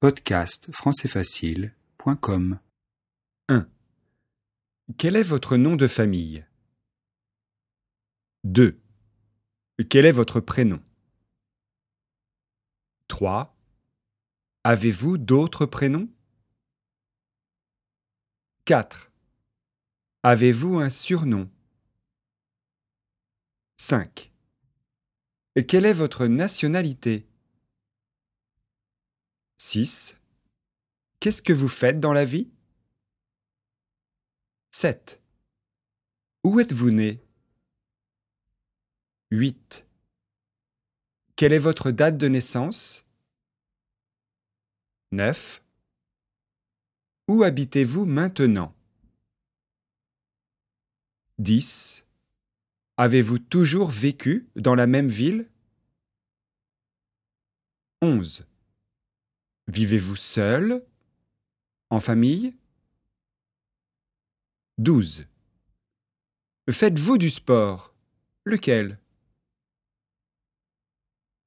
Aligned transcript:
Podcast 0.00 0.70
françaisfacile.com 0.70 2.60
1. 3.48 3.68
Quel 4.96 5.16
est 5.16 5.24
votre 5.24 5.56
nom 5.56 5.74
de 5.74 5.88
famille? 5.88 6.46
2. 8.44 8.80
Quel 9.90 10.06
est 10.06 10.12
votre 10.12 10.38
prénom? 10.38 10.80
3. 13.08 13.58
Avez-vous 14.62 15.18
d'autres 15.18 15.66
prénoms? 15.66 16.08
4. 18.66 19.10
Avez-vous 20.22 20.78
un 20.78 20.90
surnom? 20.90 21.50
5. 23.78 24.30
Quelle 25.66 25.86
est 25.86 25.92
votre 25.92 26.28
nationalité? 26.28 27.27
6. 29.58 30.16
Qu'est-ce 31.20 31.42
que 31.42 31.52
vous 31.52 31.68
faites 31.68 31.98
dans 31.98 32.12
la 32.12 32.24
vie? 32.24 32.48
7. 34.70 35.20
Où 36.44 36.60
êtes-vous 36.60 36.92
né? 36.92 37.20
8. 39.32 39.84
Quelle 41.34 41.52
est 41.52 41.58
votre 41.58 41.90
date 41.90 42.16
de 42.16 42.28
naissance? 42.28 43.04
9. 45.10 45.62
Où 47.26 47.42
habitez-vous 47.42 48.04
maintenant? 48.04 48.74
10. 51.38 52.04
Avez-vous 52.96 53.38
toujours 53.38 53.90
vécu 53.90 54.48
dans 54.54 54.74
la 54.74 54.86
même 54.86 55.08
ville? 55.08 55.50
11. 58.02 58.46
Vivez-vous 59.68 60.16
seul 60.16 60.82
En 61.90 62.00
famille? 62.00 62.56
12. 64.78 65.26
Faites-vous 66.70 67.18
du 67.18 67.28
sport 67.28 67.94
Lequel? 68.44 68.98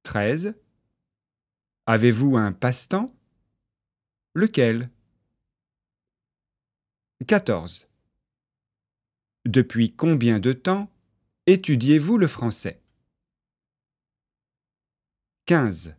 13. 0.03 0.53
Avez-vous 1.88 2.38
un 2.38 2.52
passe-temps 2.52 3.08
Lequel? 4.35 4.91
14. 7.28 7.88
Depuis 9.45 9.95
combien 9.95 10.39
de 10.39 10.53
temps 10.53 10.91
étudiez-vous 11.47 12.19
le 12.19 12.28
français? 12.28 12.83
15. 15.47 15.95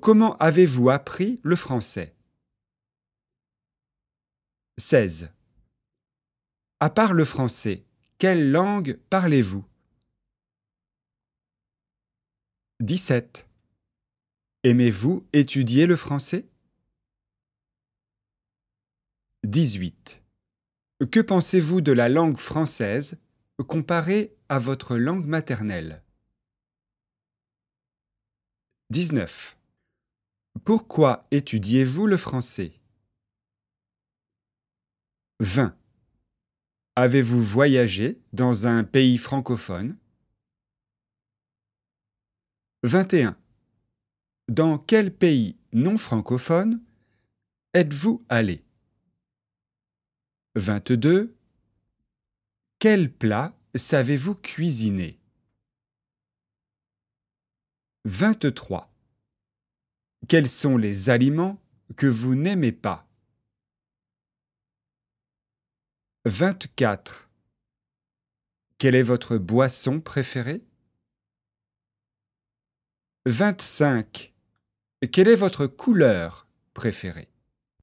Comment 0.00 0.36
avez-vous 0.38 0.90
appris 0.90 1.40
le 1.42 1.56
français? 1.56 2.14
16. 4.78 5.30
À 6.80 6.90
part 6.90 7.12
le 7.12 7.24
français, 7.24 7.84
quelle 8.18 8.50
langue 8.50 8.98
parlez-vous? 9.10 9.64
17. 12.80 13.46
Aimez-vous 14.64 15.26
étudier 15.32 15.86
le 15.86 15.96
français? 15.96 16.48
18. 19.44 20.22
Que 21.10 21.20
pensez-vous 21.20 21.80
de 21.80 21.92
la 21.92 22.08
langue 22.08 22.38
française 22.38 23.18
comparée 23.68 24.34
à 24.48 24.58
votre 24.58 24.96
langue 24.96 25.26
maternelle? 25.26 26.02
19. 28.90 29.56
Pourquoi 30.64 31.26
étudiez-vous 31.32 32.06
le 32.06 32.16
français? 32.16 32.72
20. 35.40 35.76
Avez-vous 36.94 37.42
voyagé 37.42 38.20
dans 38.32 38.66
un 38.66 38.84
pays 38.84 39.18
francophone? 39.18 39.96
21. 42.84 43.36
Dans 44.48 44.78
quel 44.78 45.12
pays 45.12 45.56
non 45.72 45.98
francophone 45.98 46.80
êtes-vous 47.74 48.24
allé? 48.28 48.64
22. 50.54 51.34
Quel 52.78 53.12
plat 53.12 53.56
savez-vous 53.74 54.34
cuisiner? 54.34 55.18
23. 58.04 58.91
Quels 60.28 60.48
sont 60.48 60.76
les 60.76 61.10
aliments 61.10 61.60
que 61.96 62.06
vous 62.06 62.34
n'aimez 62.34 62.72
pas? 62.72 63.06
24. 66.24 67.28
Quelle 68.78 68.94
est 68.94 69.02
votre 69.02 69.36
boisson 69.36 70.00
préférée? 70.00 70.62
25. 73.26 74.32
Quelle 75.10 75.28
est 75.28 75.36
votre 75.36 75.66
couleur 75.66 76.46
préférée? 76.74 77.31